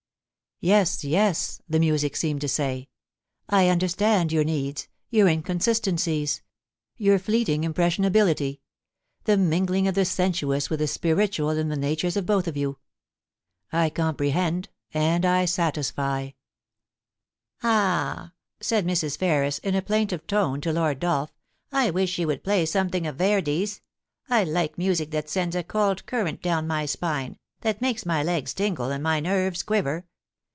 * 0.61 0.63
Yes, 0.63 1.03
yes,' 1.03 1.59
the 1.67 1.79
music 1.79 2.15
seemed 2.15 2.41
to 2.41 2.47
say, 2.47 2.87
*I 3.49 3.67
understand 3.67 4.31
your 4.31 4.43
needs, 4.43 4.87
your 5.09 5.27
inconsistencies, 5.27 6.43
your 6.97 7.17
fleeting 7.17 7.63
impressionability— 7.63 8.59
the 9.23 9.37
mingling 9.37 9.87
of 9.87 9.95
the 9.95 10.05
sensuous 10.05 10.69
with 10.69 10.77
the 10.79 10.87
spiritual 10.87 11.49
in 11.49 11.69
the 11.69 11.75
natures 11.75 12.15
of 12.15 12.27
both 12.27 12.47
of 12.47 12.55
you. 12.55 12.77
I 13.73 13.89
comprehend 13.89 14.69
and 14.93 15.25
I 15.25 15.45
satisfy.' 15.45 16.29
* 17.01 17.63
Ah 17.63 18.33
!* 17.63 18.33
said 18.59 18.85
Mrs. 18.85 19.17
Ferris 19.17 19.57
in 19.57 19.73
a 19.73 19.81
plaintive 19.81 20.27
tone 20.27 20.61
to 20.61 20.71
Lord 20.71 20.99
Dolph, 20.99 21.33
* 21.57 21.71
I 21.71 21.89
wish 21.89 22.11
she 22.11 22.23
would 22.27 22.43
play 22.43 22.67
something 22.67 23.07
of 23.07 23.15
Verdi's. 23.15 23.81
I 24.29 24.43
like 24.43 24.77
music 24.77 25.09
that 25.09 25.27
sends 25.27 25.55
a 25.55 25.63
cold 25.63 26.05
current 26.05 26.39
down 26.39 26.67
my 26.67 26.85
spine, 26.85 27.39
that 27.61 27.81
makes 27.81 28.05
my 28.05 28.21
legs 28.21 28.53
tingle 28.53 28.91
and 28.91 29.01
my 29.01 29.19
nerves 29.19 29.63
quiver. 29.63 30.05